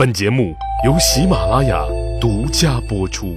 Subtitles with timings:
[0.00, 0.54] 本节目
[0.86, 1.84] 由喜马拉雅
[2.18, 3.36] 独家播出。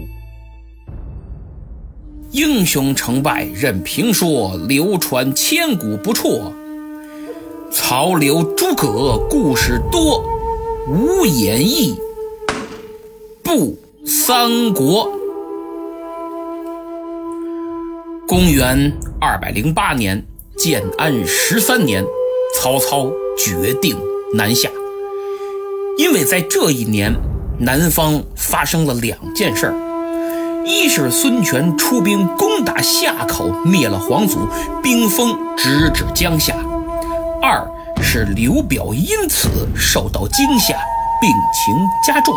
[2.31, 6.53] 英雄成败任评说，流传千古不辍。
[7.69, 10.23] 曹刘诸葛故事多，
[10.87, 11.99] 无演义
[13.43, 15.11] 不三国。
[18.25, 18.89] 公元
[19.19, 20.25] 二百零八年，
[20.57, 22.05] 建安十三年，
[22.55, 23.97] 曹操决定
[24.33, 24.69] 南下。
[25.97, 27.15] 因为在这一年，
[27.59, 34.39] 南方发生了两件事儿：一是孙权出兵攻打夏口，灭了黄祖，
[34.81, 36.55] 兵锋直指江夏；
[37.41, 37.63] 二
[38.01, 40.75] 是刘表因此受到惊吓，
[41.21, 42.33] 病情加重。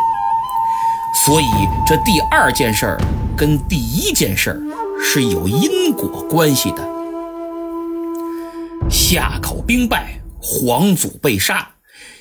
[1.24, 1.46] 所以，
[1.86, 3.00] 这第二件事儿
[3.36, 4.60] 跟第一件事儿
[5.02, 6.86] 是有因果关系的。
[8.90, 11.66] 夏口兵败，黄祖被杀。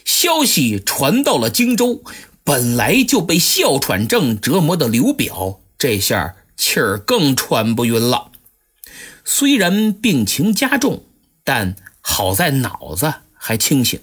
[0.05, 2.03] 消息传到了荆州，
[2.43, 8.31] 本来就被哮喘症折磨的刘表，这下气儿更喘不匀了。
[9.25, 11.03] 虽然病情加重，
[11.43, 13.99] 但好在脑子还清醒。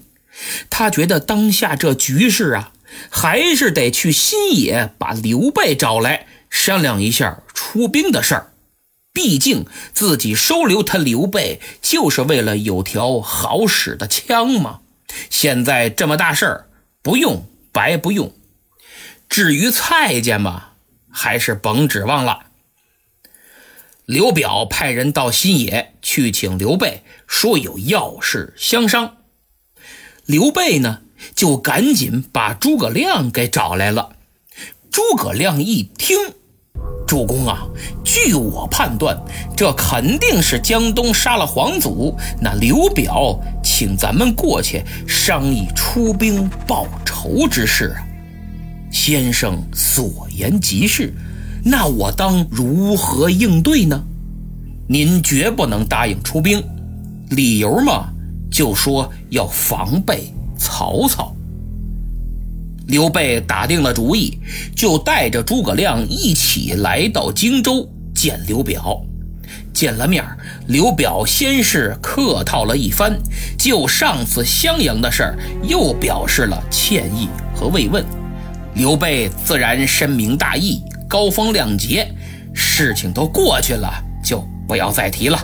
[0.69, 2.73] 他觉得当下这局势啊，
[3.09, 8.53] 还是得去新野把刘备找来商量一下出兵的事儿。
[9.13, 14.79] 毕竟自己收留他刘备，就是为了有条好使的枪嘛。
[15.29, 16.69] 现在这么大事儿，
[17.01, 18.33] 不用白不用。
[19.29, 20.71] 至于蔡家嘛，
[21.09, 22.47] 还是甭指望了。
[24.05, 29.17] 刘表派人到新野去请刘备，说有要事相商。
[30.25, 31.01] 刘备呢，
[31.35, 34.17] 就赶紧把诸葛亮给找来了。
[34.91, 36.17] 诸葛亮一听。
[37.05, 37.67] 主公啊，
[38.03, 39.15] 据我判断，
[39.55, 42.15] 这肯定是江东杀了皇祖。
[42.41, 48.01] 那刘表请咱们过去商议出兵报仇之事啊。
[48.89, 51.13] 先生所言极是，
[51.63, 54.01] 那我当如何应对呢？
[54.87, 56.63] 您绝不能答应出兵，
[57.29, 58.07] 理由嘛，
[58.51, 61.32] 就说要防备曹操。
[62.87, 64.37] 刘备打定了主意，
[64.75, 69.01] 就带着诸葛亮一起来到荆州见刘表。
[69.73, 70.23] 见了面，
[70.67, 73.17] 刘表先是客套了一番，
[73.57, 78.03] 就上次襄阳的事儿又表示了歉意和慰问。
[78.75, 82.07] 刘备自然深明大义，高风亮节，
[82.53, 83.91] 事情都过去了，
[84.23, 85.39] 就不要再提了。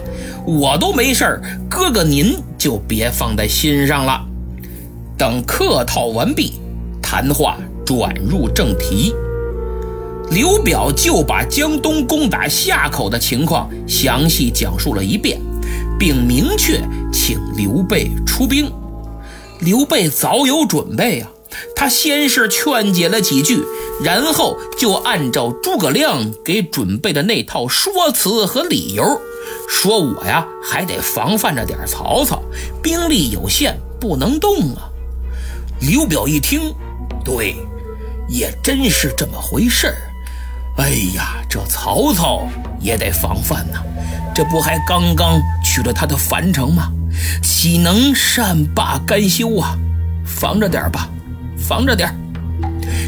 [0.45, 4.23] 我都没事儿，哥哥您就别放在心上了。
[5.17, 6.53] 等客套完毕。
[7.11, 9.15] 谈话转入正题，
[10.29, 15.41] 刘表就把江东攻打夏口的情况详细讲述了一遍，
[15.97, 16.79] 并明确
[17.11, 18.71] 请刘备出兵。
[19.59, 21.31] 刘备早有准备啊，
[21.75, 23.63] 他先是劝解了几句，
[24.03, 29.03] 然后就按照诸葛亮给准备的那套说辞和理由，
[29.67, 32.39] 说我呀还得防范着点曹操，
[32.83, 34.91] 兵力有限，不能动啊。
[35.81, 36.71] 刘表一听。
[37.29, 37.55] 对，
[38.27, 39.95] 也真是这么回事儿。
[40.77, 42.47] 哎呀，这曹操
[42.79, 43.83] 也得防范呐，
[44.33, 46.91] 这不还刚刚取了他的樊城吗？
[47.43, 49.77] 岂能善罢甘休啊？
[50.25, 51.07] 防着点吧，
[51.55, 52.11] 防着点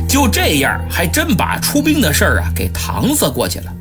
[0.07, 3.73] 就这样，还真把出兵的事儿啊给搪塞过去了。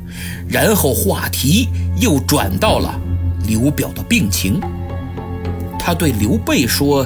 [0.49, 2.99] 然后话题又转到了
[3.45, 4.59] 刘表的病情。
[5.77, 7.05] 他对刘备说：“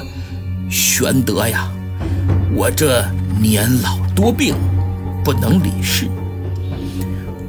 [0.70, 1.70] 玄德呀，
[2.54, 3.04] 我这……”
[3.38, 4.54] 年老多病，
[5.22, 6.08] 不能理事。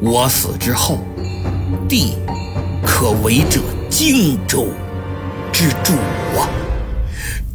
[0.01, 0.99] 我死之后，
[1.87, 2.13] 弟
[2.85, 4.67] 可为这荆州
[5.53, 5.93] 之主
[6.37, 6.49] 啊！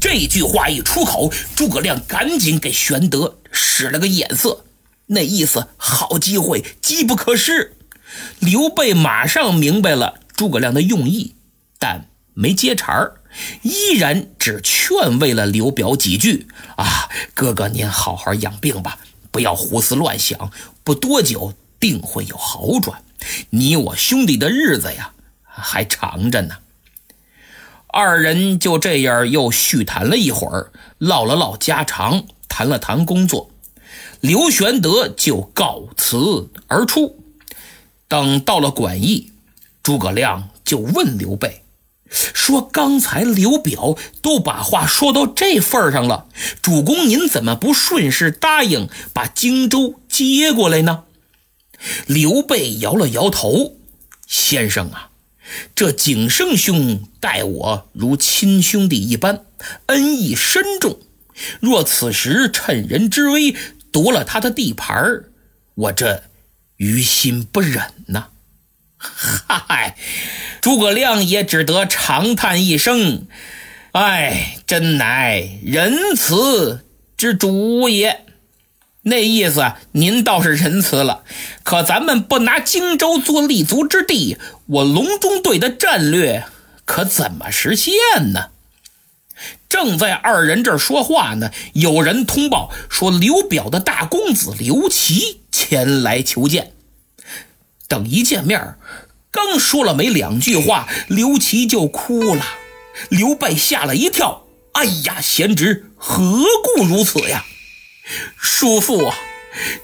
[0.01, 4.65] 这句话一出口，诸葛亮赶紧给玄德使了个眼色，
[5.07, 7.77] 那意思好机会，机不可失。
[8.41, 11.35] 刘备马上明白了诸葛亮的用意，
[11.79, 13.21] 但没接茬儿。
[13.63, 18.99] 依然只劝慰了刘表几句啊，哥哥您好好养病吧，
[19.31, 20.51] 不要胡思乱想，
[20.85, 23.03] 不多久定会有好转。
[23.51, 25.13] 你我兄弟的日子呀，
[25.45, 26.57] 还长着呢。
[27.87, 33.51] 二人就这样又叙谈了一会儿，唠了唠家常，谈了谈工作。
[34.21, 37.19] 刘玄德就告辞而出。
[38.09, 39.31] 等到了馆驿，
[39.83, 41.62] 诸葛亮就问刘备。
[42.13, 46.27] 说刚才刘表都把话说到这份上了，
[46.61, 51.05] 主公您怎么不顺势答应把荆州接过来呢？
[52.07, 53.77] 刘备摇了摇头，
[54.27, 55.11] 先生啊，
[55.75, 59.45] 这景圣兄待我如亲兄弟一般，
[59.87, 61.01] 恩义深重，
[61.61, 63.57] 若此时趁人之危
[63.91, 65.25] 夺了他的地盘
[65.75, 66.25] 我这
[66.77, 68.29] 于心不忍呐。
[69.03, 69.97] 嗨，
[70.61, 73.27] 诸葛亮也只得长叹一声
[73.93, 76.85] ：“哎，真乃仁慈
[77.17, 78.25] 之主也。”
[79.05, 81.25] 那意思，您倒是仁慈了，
[81.65, 86.45] 可咱们不拿荆州做立足之地，我隆中队的战略
[86.85, 87.93] 可怎么实现
[88.33, 88.51] 呢？
[89.69, 96.72] 正在二人这儿说话呢，有人通报说刘表的大公子刘琦前来求见。
[97.93, 98.77] 等一见面，
[99.31, 102.43] 刚说了没两句话，刘琦就哭了。
[103.11, 107.45] 刘备吓了一跳：“哎呀，贤侄，何故如此呀？”
[108.41, 109.15] 叔父啊，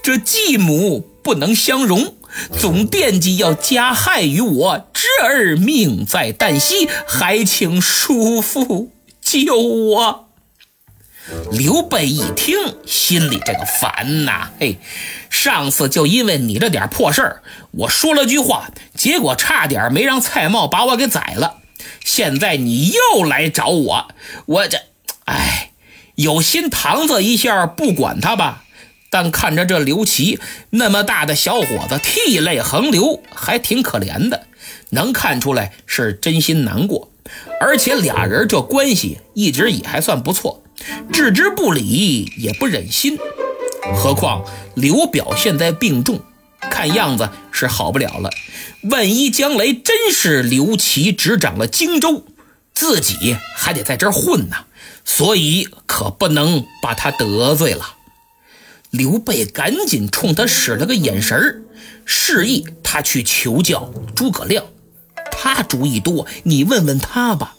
[0.01, 2.15] 这继母不能相容，
[2.57, 8.89] 总惦记要加害于我，侄儿命在旦夕，还请叔父
[9.21, 10.28] 救我。
[11.51, 14.77] 刘备一听，心里这个烦呐，嘿，
[15.29, 21.57] 上次就因为你这点破事儿，我说了句话，结果差点没让蔡瑁把我给宰了。
[22.03, 24.07] 现在你又来找我，
[24.45, 24.79] 我这，
[25.25, 25.65] 哎。
[26.15, 28.65] 有心搪塞一下，不管他吧。
[29.09, 30.37] 但看着这刘琦
[30.71, 34.47] 那么大的小伙子，涕泪横流，还挺可怜的，
[34.89, 37.09] 能看出来是真心难过。
[37.61, 40.61] 而且俩人这关系一直也还算不错，
[41.11, 43.17] 置之不理也不忍心。
[43.95, 44.45] 何况
[44.75, 46.21] 刘表现在病重，
[46.61, 48.29] 看样子是好不了了。
[48.89, 52.23] 万一将来真是刘琦执掌了荆州，
[52.73, 54.57] 自己还得在这儿混呢。
[55.05, 57.95] 所以可不能把他得罪了。
[58.91, 61.65] 刘备赶紧冲他使了个眼神
[62.05, 64.65] 示意他去求教诸葛亮。
[65.31, 67.55] 他主意多，你问问他吧。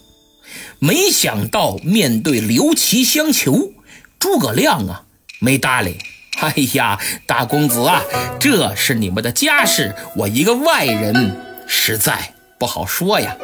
[0.79, 3.73] 没想到面对刘琦相求，
[4.19, 5.03] 诸葛亮啊
[5.39, 5.99] 没搭理。
[6.39, 8.03] 哎呀，大公子啊，
[8.41, 11.37] 这是你们的家事，我一个外人
[11.67, 13.37] 实在不好说呀。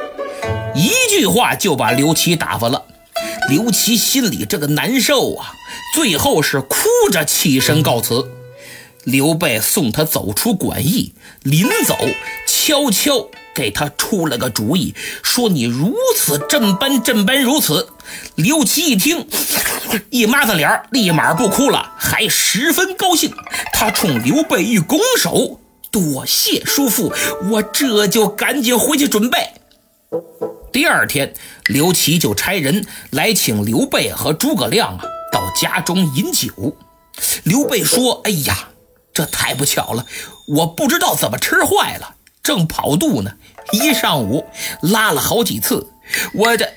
[0.74, 2.84] 一句话就把刘琦打发了。
[3.48, 5.52] 刘琦心里这个难受啊，
[5.94, 6.76] 最后是哭
[7.12, 8.30] 着起身告辞。
[9.04, 11.12] 刘备送他走出馆驿，
[11.42, 11.96] 临走
[12.46, 17.88] 悄悄给他出了个主意，说：“你如此这般这般如此。”
[18.36, 19.26] 刘琦一听，
[20.10, 23.34] 一抹子脸，立马不哭了，还十分高兴。
[23.72, 25.58] 他冲刘备一拱手
[25.90, 27.12] ：“多谢叔父，
[27.50, 29.38] 我这就赶紧回去准备。”
[30.70, 31.32] 第二天，
[31.64, 36.76] 刘琦就差人来请刘备和诸葛亮啊到家中饮酒。
[37.44, 38.68] 刘备说：“哎呀，
[39.14, 40.04] 这太不巧了，
[40.46, 43.32] 我不知道怎么吃坏了，正跑肚呢，
[43.72, 44.46] 一上午
[44.80, 45.92] 拉了好几次，
[46.34, 46.72] 我这，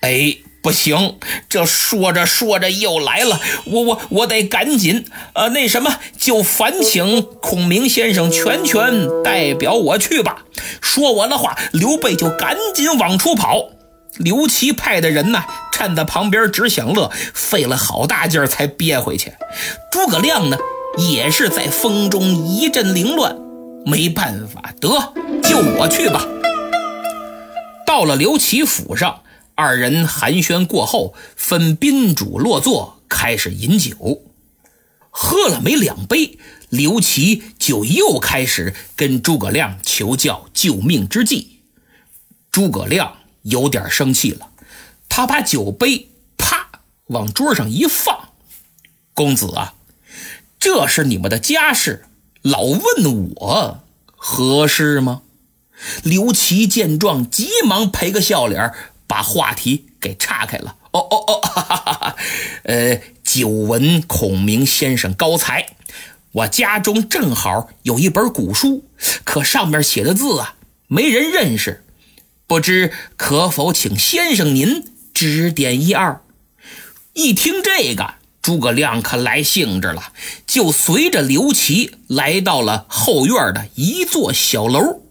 [0.00, 1.16] 哎。”不行，
[1.48, 10.44] 这说着说着又来了，我我我得赶紧，呃，那什么，就烦请孔明先生全权代表我去吧。
[10.82, 13.70] 说完了话，刘备就赶紧往出跑。
[14.18, 15.42] 刘琦派的人呢，
[15.72, 19.32] 站在旁边只想乐，费了好大劲儿才憋回去。
[19.90, 20.58] 诸葛亮呢，
[21.10, 23.34] 也是在风中一阵凌乱，
[23.84, 24.88] 没办法，得
[25.42, 26.26] 就我去吧。
[27.86, 29.22] 到了刘琦府上。
[29.56, 34.22] 二人寒暄过后，分宾主落座，开始饮酒。
[35.10, 36.38] 喝了没两杯，
[36.70, 41.60] 刘琦就又开始跟诸葛亮求教救命之计。
[42.50, 44.48] 诸葛亮有点生气了，
[45.10, 46.70] 他把酒杯啪
[47.08, 48.30] 往桌上一放
[49.12, 49.74] ：“公子啊，
[50.58, 52.06] 这是你们的家事，
[52.42, 53.82] 老问我
[54.16, 55.22] 合适吗？”
[56.04, 58.72] 刘琦见状，急忙赔个笑脸。
[59.10, 60.76] 把话题给岔开了。
[60.92, 62.16] 哦哦哦，哈哈哈
[62.62, 65.66] 呃，久闻孔明先生高才，
[66.30, 68.84] 我家中正好有一本古书，
[69.24, 70.54] 可上面写的字啊，
[70.86, 71.84] 没人认识，
[72.46, 76.22] 不知可否请先生您指点一二？
[77.14, 80.12] 一听这个，诸葛亮可来兴致了，
[80.46, 85.02] 就随着刘琦来到了后院的一座小楼。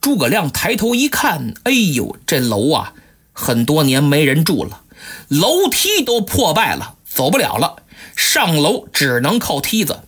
[0.00, 2.92] 诸葛亮抬头一看，哎呦，这楼啊，
[3.32, 4.82] 很多年没人住了，
[5.28, 7.76] 楼梯都破败了，走不了了，
[8.16, 10.00] 上楼只能靠梯子。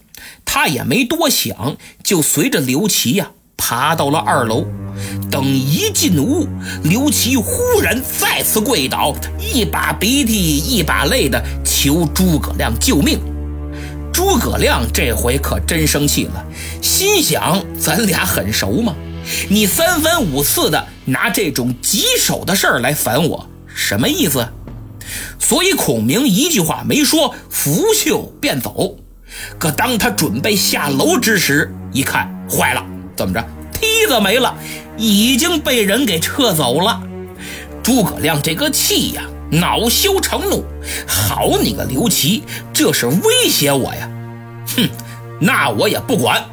[0.45, 4.67] 他也没多想，就随着刘琦呀爬到了二楼。
[5.31, 6.49] 等一进屋，
[6.85, 13.21] 刘琦忽然再次跪倒，一把鼻涕一把泪的求诸葛亮救命。
[14.13, 16.45] 诸葛亮这回可真生气了，
[16.81, 18.95] 心想：咱俩很熟吗？
[19.51, 24.49] 你三番五次的拿这种棘手的事儿来烦我，什么意思？
[25.39, 28.97] 所以孔明一句话没说，拂袖便走。
[29.59, 32.83] 可当他准备下楼之时，一看坏了，
[33.17, 33.45] 怎么着？
[33.73, 34.55] 梯子没了，
[34.97, 37.03] 已经被人给撤走了。
[37.83, 40.65] 诸葛亮这个气呀，恼羞成怒，
[41.07, 42.43] 好你个刘琦，
[42.73, 44.09] 这是威胁我呀！
[44.77, 44.89] 哼，
[45.41, 46.45] 那我也不管。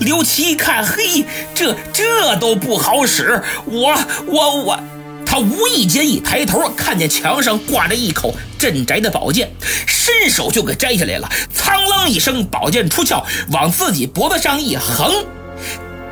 [0.00, 4.80] 刘琦一看，嘿，这这都不好使，我我我。
[5.24, 9.50] 他无意间一抬头，看见墙上挂着一口镇宅的宝剑，
[9.84, 11.28] 伸手就给摘下来了。
[11.52, 15.24] 苍啷一声，宝剑出鞘，往自己脖子上一横。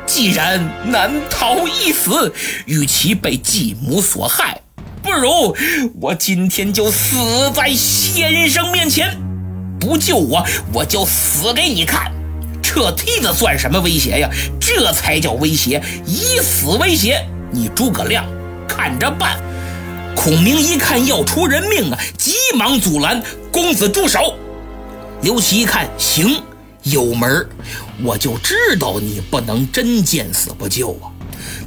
[0.05, 0.59] 既然
[0.89, 2.33] 难逃一死，
[2.65, 4.61] 与其被继母所害，
[5.01, 5.55] 不如
[5.99, 9.17] 我今天就死在先生面前。
[9.79, 12.11] 不救我，我就死给你看。
[12.63, 14.29] 撤梯子算什么威胁呀？
[14.59, 18.25] 这才叫威胁，以死威胁你，诸葛亮。
[18.67, 19.39] 看着办！
[20.15, 23.21] 孔明一看要出人命啊，急忙阻拦
[23.51, 24.33] ：“公子住手！”
[25.21, 26.41] 刘琦一看，行，
[26.85, 27.47] 有门
[28.03, 31.11] 我就知道你不能真见死不救啊！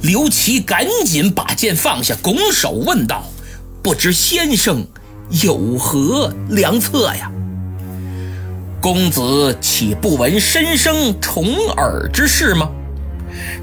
[0.01, 3.23] 刘琦赶紧把剑放下，拱手问道
[3.83, 4.85] ：“不知先生
[5.41, 7.31] 有何良策呀？”
[8.81, 11.45] 公子岂不闻申生重
[11.75, 12.69] 耳之事吗？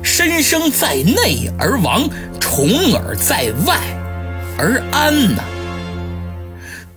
[0.02, 2.08] 申生在内而亡，
[2.38, 3.80] 重耳在外
[4.58, 5.42] 而安呢。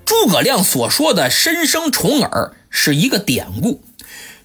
[0.06, 3.82] 诸葛亮所说的申生重耳是一个典故。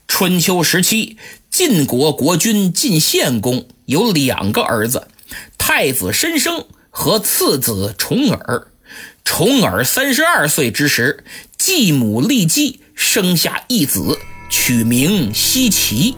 [0.07, 1.17] 春秋时期，
[1.51, 5.09] 晋国国君晋献公有两个儿子，
[5.59, 8.69] 太子申生和次子重耳。
[9.25, 11.25] 重耳三十二岁之时，
[11.59, 14.19] 继母骊姬生下一子，
[14.49, 16.15] 取名奚齐。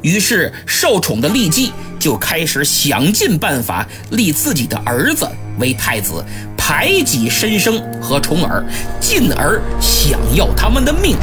[0.00, 6.24] 于是，受宠的骊姬就开始想尽办法立自己的儿子为太子，
[6.56, 8.64] 排挤申生和重耳，
[9.00, 11.16] 进而想要他们的命。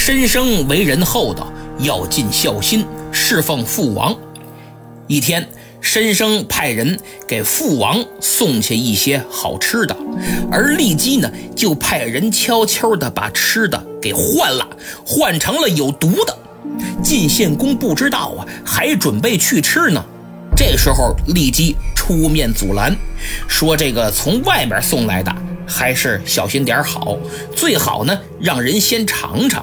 [0.00, 4.16] 申生为人厚道，要尽孝心，侍奉父王。
[5.06, 5.46] 一天，
[5.82, 9.94] 申生派人给父王送去一些好吃的，
[10.50, 14.66] 而骊姬呢，就派人悄悄地把吃的给换了，
[15.04, 16.34] 换成了有毒的。
[17.02, 20.02] 晋献公不知道啊，还准备去吃呢。
[20.56, 22.96] 这时候，骊姬出面阻拦，
[23.46, 25.30] 说：“这个从外面送来的，
[25.66, 27.18] 还是小心点好。
[27.54, 29.62] 最好呢，让人先尝尝。”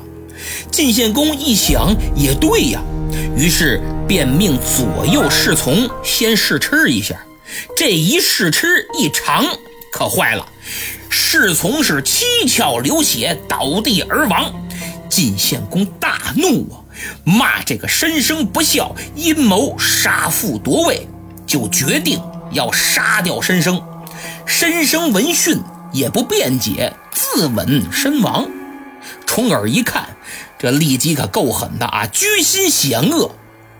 [0.71, 2.81] 晋献公一想，也对呀，
[3.36, 7.15] 于是便命左右侍从先试吃一下。
[7.75, 9.45] 这一试吃一尝，
[9.91, 10.45] 可坏了，
[11.09, 14.53] 侍从是七窍流血，倒地而亡。
[15.09, 16.83] 晋献公大怒啊！
[17.24, 21.07] 骂这个申生不孝，阴谋杀父夺位，
[21.47, 22.21] 就决定
[22.51, 23.81] 要杀掉申生。
[24.45, 25.59] 申生闻讯
[25.93, 28.47] 也不辩解，自刎身亡。
[29.25, 30.07] 重耳一看，
[30.57, 33.31] 这骊姬可够狠的啊，居心险恶。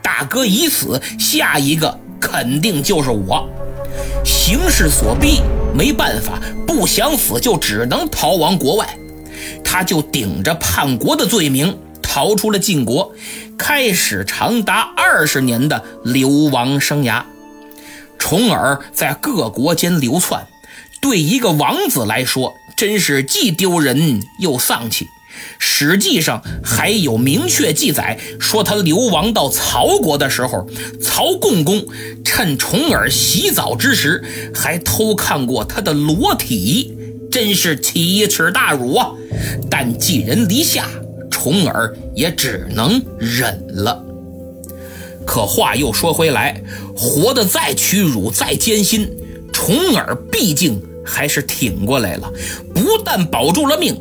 [0.02, 3.50] 大哥已死，下一个肯定就是我。
[4.24, 5.42] 形势所逼，
[5.74, 8.88] 没办法，不想死就只能逃亡国外。
[9.64, 11.78] 他就顶着叛国的罪名。
[12.10, 13.14] 逃出了晋国，
[13.60, 17.22] 开始长达二十年的流亡生涯。
[18.18, 20.48] 重耳在各国间流窜，
[21.00, 25.06] 对一个王子来说，真是既丢人又丧气。
[25.60, 30.68] 史记上还有明确记载，说他流亡到曹国的时候，
[31.02, 31.86] 曹共公
[32.24, 36.98] 趁重耳洗澡之时，还偷看过他的裸体，
[37.32, 39.12] 真是奇耻大辱啊！
[39.70, 40.86] 但寄人篱下。
[41.30, 44.04] 重耳也只能忍了。
[45.26, 46.62] 可话又说回来，
[46.96, 49.08] 活得再屈辱、再艰辛，
[49.54, 52.32] 重耳毕竟还是挺过来了。
[52.74, 53.96] 不但保住了命，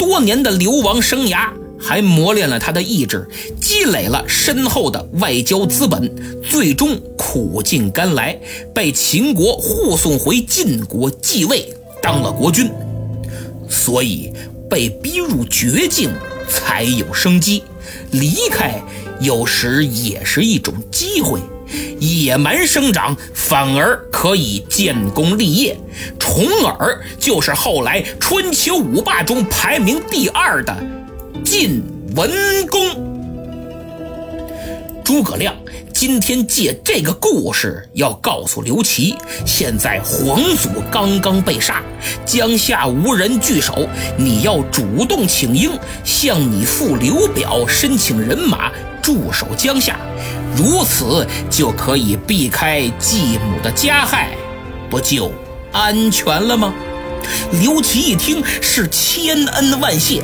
[0.00, 3.28] 多年的流亡生涯还磨练了他的意志，
[3.60, 6.10] 积累了深厚的外交资本，
[6.42, 8.40] 最终苦尽甘来，
[8.74, 11.70] 被秦国护送回晋国继位，
[12.02, 12.70] 当了国君。
[13.68, 14.32] 所以
[14.70, 16.10] 被逼入绝境。
[16.52, 17.62] 才有生机，
[18.10, 18.82] 离开
[19.20, 21.38] 有时也是一种机会。
[21.98, 25.78] 野蛮生长反而可以建功立业。
[26.18, 30.76] 重耳就是后来春秋五霸中排名第二的
[31.44, 31.82] 晋
[32.16, 32.30] 文
[32.68, 32.80] 公。
[35.04, 35.54] 诸葛亮。
[35.92, 41.82] 今天借这个故事要告诉刘琦，现在皇祖刚刚被杀，
[42.24, 43.86] 江夏无人据守，
[44.16, 48.72] 你要主动请缨，向你父刘表申请人马
[49.02, 49.96] 驻守江夏，
[50.56, 54.30] 如此就可以避开继母的加害，
[54.88, 55.32] 不就
[55.72, 56.72] 安全了吗？
[57.62, 60.22] 刘琦一听是千恩万谢，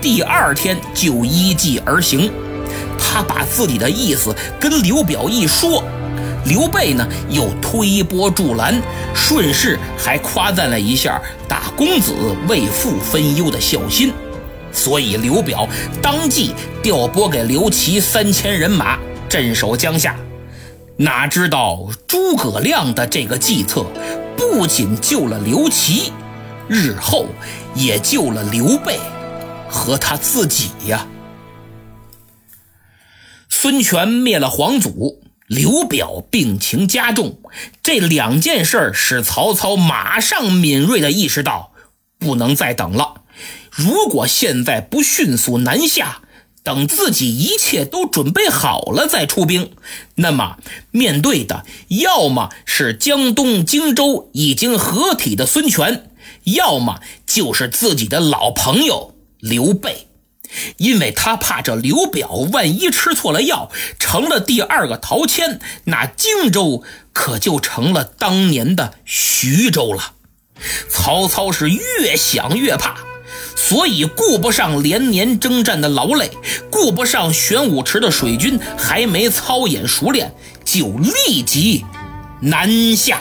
[0.00, 2.30] 第二天就依计而行。
[2.98, 5.82] 他把自己的意思跟刘表一说，
[6.46, 8.80] 刘备呢又推波助澜，
[9.14, 12.12] 顺势还夸赞了一下大公子
[12.48, 14.12] 为父分忧的孝心。
[14.74, 15.66] 所以刘表
[16.02, 16.52] 当即
[16.82, 20.14] 调拨给刘琦三千人马镇守江夏。
[20.96, 23.86] 哪知道诸葛亮的这个计策，
[24.36, 26.12] 不仅救了刘琦，
[26.68, 27.26] 日后
[27.74, 28.98] 也救了刘备
[29.68, 31.06] 和他自己呀。
[33.48, 37.38] 孙权灭了皇祖，刘表病情加重，
[37.82, 41.72] 这两件事使曹操马上敏锐地意识到，
[42.18, 43.22] 不能再等了。
[43.74, 46.22] 如果现在不迅速南下，
[46.62, 49.72] 等自己一切都准备好了再出兵，
[50.14, 50.56] 那么
[50.92, 56.08] 面对的要么是江东荆州已经合体的孙权，
[56.44, 60.06] 要么就是自己的老朋友刘备，
[60.76, 70.12] 因为他怕这刘表万一吃错了药，成了第二个陶谦，那荆州可就成了当年的徐州了。
[70.88, 73.13] 曹操是越想越怕。
[73.56, 76.30] 所以顾不上连年征战的劳累，
[76.70, 80.34] 顾不上玄武池的水军还没操演熟练，
[80.64, 80.86] 就
[81.26, 81.84] 立即
[82.40, 83.20] 南下。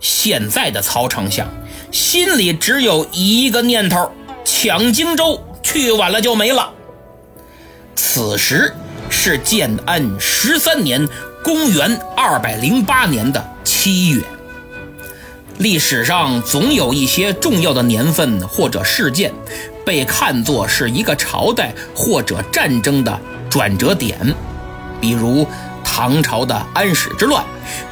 [0.00, 1.48] 现在的曹丞相
[1.90, 4.10] 心里只有一个念头：
[4.44, 6.70] 抢荆州，去晚了就没了。
[7.94, 8.74] 此时
[9.08, 11.08] 是建安十三年，
[11.42, 14.22] 公元二百零八年的七月。
[15.58, 19.32] 历史上总有一些重要的年份或者事件，
[19.84, 24.18] 被看作是一个朝代或者战争的转折点，
[25.00, 25.46] 比如
[25.84, 27.44] 唐朝的安史之乱，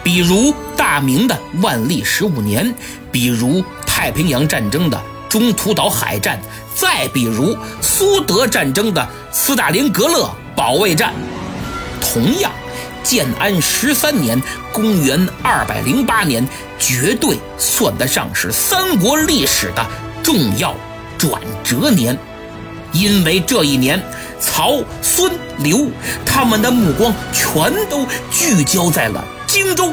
[0.03, 2.75] 比如大明的万历十五年，
[3.13, 6.41] 比如太平洋战争的中途岛海战，
[6.75, 11.15] 再比如苏德战争的斯大林格勒保卫战。
[12.01, 12.51] 同样。
[13.03, 14.41] 建安十三年，
[14.73, 16.47] 公元二百零八年，
[16.79, 19.87] 绝对算得上是三国历史的
[20.23, 20.75] 重要
[21.19, 22.17] 转折年，
[22.93, 24.01] 因为这一年，
[24.41, 25.89] 曹、孙、刘
[26.25, 29.93] 他们的目光全都聚焦在了荆州。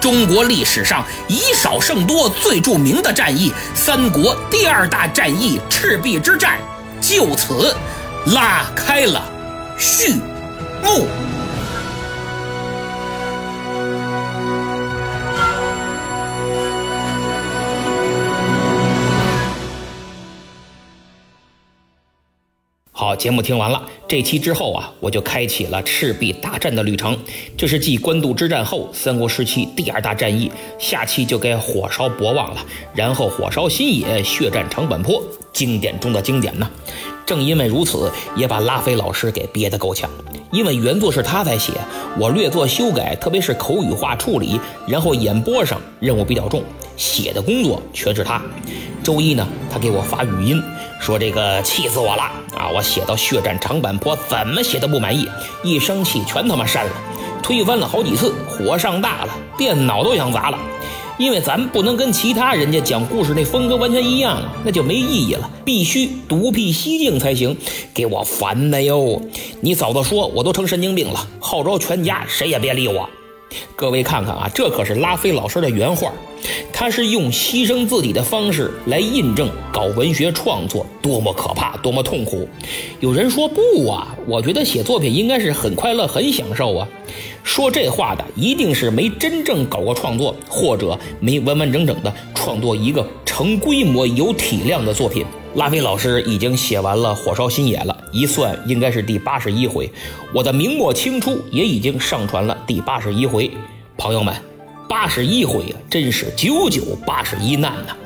[0.00, 6.58] 中国历史上以少胜多最著名的战役——三国第二大战役赤壁之战，
[7.00, 7.74] 就此
[8.26, 9.24] 拉开了
[9.78, 10.14] 序
[10.82, 11.06] 幕。
[23.22, 27.16] 节目听完了，这期之后啊，我就开启了赤壁大战的旅程。
[27.56, 36.68] 这是继官渡之战后三国时期第二大战役，下期就该火烧博望了，然后火烧新野，血战长坂坡，经典中的经典呢。
[37.24, 40.10] 正因为如此，也把拉菲老师给憋得够呛。
[40.50, 41.74] 因为原作是他在写，
[42.18, 44.58] 我略作修改，特别是口语化处理，
[44.88, 46.60] 然后演播上任务比较重，
[46.96, 48.42] 写的工作全是他。
[49.00, 50.60] 周一呢，他给我发语音。
[51.02, 52.22] 说这个气死我了
[52.56, 52.70] 啊！
[52.72, 55.28] 我写到血战长坂坡，怎么写都不满意，
[55.64, 56.92] 一生气全他妈删了，
[57.42, 60.58] 推翻了好几次，火上大了，电脑都想砸了。
[61.18, 67.56] 因为咱不能跟其他人家讲故事那风格完全一样，那就没意义了，必须独辟蹊径才行，
[67.92, 69.20] 给我烦的哟！
[69.60, 73.10] 你早都说我都成神经病了，号召全家谁也别理我。
[73.74, 76.12] 各位看看啊，这可是拉菲老师的原话。
[76.72, 82.48] 他是用牺牲自己的方式来印证搞文学创作多么可怕，多么痛苦。
[82.98, 86.88] 有人说不啊，我觉得写作品应该是很快乐、很享受啊。
[87.44, 95.24] 说这话的一定是没真正搞过创作，或者没完完整整的创作一个成规模、有体量的作品。
[95.54, 99.90] 拉菲老师已经写完了《火烧新野》了，一算应该是第八十一回。
[100.32, 103.50] 我的明末清初也已经上传了第八十一回，
[103.98, 104.34] 朋友们。
[104.88, 107.96] 八十一回啊，真是九九八十一难呐！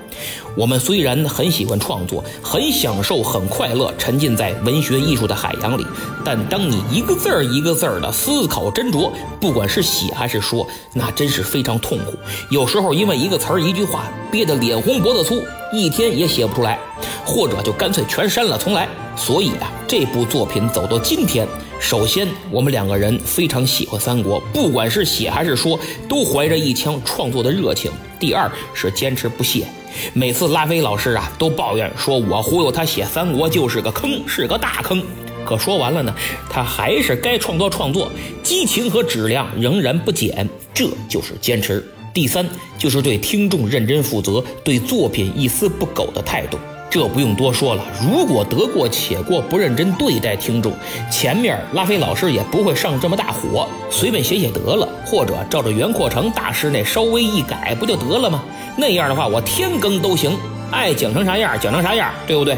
[0.57, 5.87] 我们虽然很喜欢创作，很享受，很快乐，沉浸在文学艺术的海洋里，
[6.25, 12.15] 但当你一个字儿一个字儿的思考斟酌，不管是写还是说，那真是非常痛苦。
[12.51, 15.43] 有时候因为一个词儿、一句话，憋得脸红脖子粗，
[15.73, 16.79] 一天也写不出来，
[17.25, 18.89] 或者就干脆全删了重来。
[19.15, 21.47] 所以啊，这部作品走到今天。
[21.79, 27.91] 首先，我们两个人非常喜欢三国，不管是写还是说，都怀着一腔创作的热情。
[28.19, 29.67] 第二是坚持不懈。
[30.13, 35.03] 每次拉菲老师啊都抱怨说，我忽悠他写三国就是个坑，是个大坑。
[35.45, 36.13] 可说完了呢，
[36.51, 38.11] 他还是该创作创作，
[38.43, 41.87] 激情和质量仍然不减，这就是坚持。
[42.13, 42.45] 第三
[42.79, 46.59] 就是对听众认真负责，对作品一丝不苟的态度。
[46.89, 50.73] 这不用多说了，如果得过且过，不认真对待听众，
[51.11, 58.43] 前面拉菲老师也不会上这么大火，随便写写得了，或者照着袁阔成大师那稍微一改，不就得了吗？
[58.79, 60.31] 那样的话，我天更都行，
[60.71, 62.57] 爱讲成啥样讲成啥样，对不对？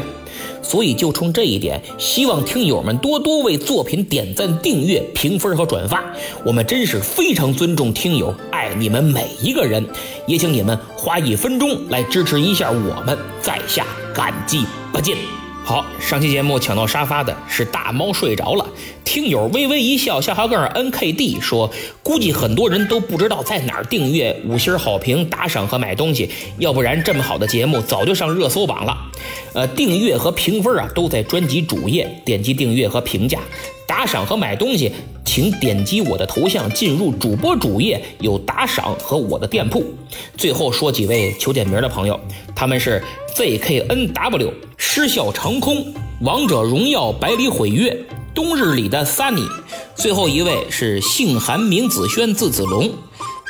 [0.61, 6.03] 所以就冲这一点，希望听友们多多为作品点赞、订阅、评分和转发。
[6.43, 8.33] 我们真是非常尊重听友，
[8.77, 9.85] 你们每一个人，
[10.27, 15.15] 也请你们花一分钟来支持一下我们，在下感激不尽。
[15.63, 18.65] 好，上期节目抢到沙发的是大猫睡着了，
[19.09, 21.67] 听友微微一笑，下划杠 N K D 说，
[22.03, 28.95] 估计很多人都不知道在哪儿订阅、五星好评、打赏和买东西，要不然这么好的节目早就上热搜榜了。
[29.55, 33.39] 呃，订阅和评分啊都在专辑主页，点击订阅和评价，
[33.87, 34.91] 打赏和买东西，
[35.25, 39.83] 请点击我的头像进入主播主页，有打赏和我的店铺。
[40.37, 42.19] 最后说几位求点名的朋友，
[42.55, 44.53] 他们是 Z K N W。
[44.77, 47.97] 失笑长空，王者荣耀百里毁月，
[48.33, 49.47] 冬日里的 Sunny，
[49.95, 52.93] 最后一位是姓韩名子轩字子龙。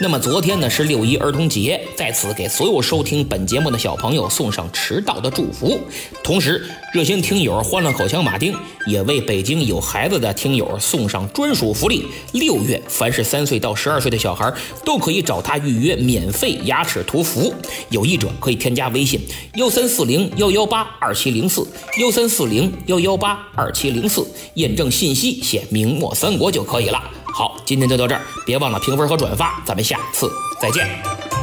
[0.02, 5.78] 那么昨天呢是六一儿童节，在此给所有收听本节目的小朋友送上迟到的祝福。
[6.24, 14.50] 同时，热心听友欢乐口腔马丁也为北京有孩子的听友送上专属福利：六月凡是三岁到十二岁的小孩
[14.86, 17.54] 都可以找他预约免费牙齿涂氟。
[17.90, 19.20] 有意者可以添加微信
[19.56, 21.68] 幺三四零幺幺八二七零四
[22.00, 27.04] 幺三四零幺幺八二七零四，验证信息写明末三国就可以了。
[27.34, 31.39] 好，今天就到这儿，别忘了评分和转发，咱们下次再见。